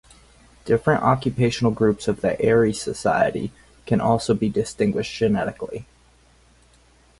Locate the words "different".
0.65-1.03